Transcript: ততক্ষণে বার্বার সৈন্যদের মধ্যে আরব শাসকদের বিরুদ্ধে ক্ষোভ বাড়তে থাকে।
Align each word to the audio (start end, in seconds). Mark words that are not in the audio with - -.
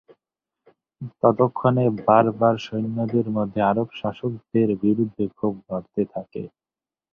ততক্ষণে 1.21 1.85
বার্বার 2.01 2.55
সৈন্যদের 2.65 3.25
মধ্যে 3.35 3.59
আরব 3.71 3.87
শাসকদের 3.99 4.69
বিরুদ্ধে 4.83 5.25
ক্ষোভ 5.31 5.53
বাড়তে 5.67 6.01
থাকে। 6.13 6.43